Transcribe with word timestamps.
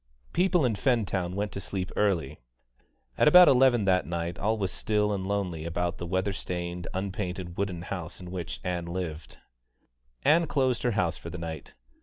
People 0.33 0.65
in 0.65 0.73
Fentown 0.73 1.35
went 1.35 1.51
to 1.51 1.61
sleep 1.61 1.91
early. 1.95 2.39
At 3.19 3.27
about 3.27 3.47
eleven 3.47 3.85
that 3.85 4.07
night 4.07 4.39
all 4.39 4.57
was 4.57 4.71
still 4.71 5.13
and 5.13 5.27
lonely 5.27 5.63
about 5.63 5.99
the 5.99 6.07
weather 6.07 6.33
stained, 6.33 6.87
unpainted 6.91 7.55
wooden 7.55 7.83
house 7.83 8.19
in 8.19 8.31
which 8.31 8.59
Ann 8.63 8.87
lived. 8.87 9.37
Ann 10.25 10.47
closed 10.47 10.81
her 10.81 10.93
house 10.97 11.17
for 11.17 11.29
the 11.29 11.37
night. 11.37 11.75